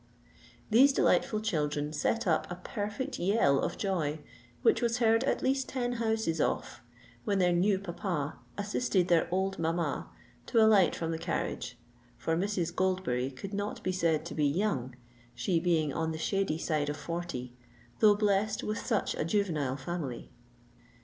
[0.71, 4.17] These delightful children set up a perfect yell of joy,
[4.63, 6.81] which was heard at least ten houses off,
[7.23, 10.09] when their "new papa" assisted their old mamma
[10.47, 11.77] to alight from the carriage;
[12.17, 12.73] for Mrs.
[12.75, 14.95] Goldberry could not be said to be young,
[15.35, 17.53] she being on the shady side of forty,
[17.99, 20.31] though blessed with such a juvenile family.